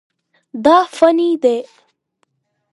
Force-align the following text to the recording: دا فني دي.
دا 0.63 0.77
فني 0.95 1.29
دي. 1.43 1.55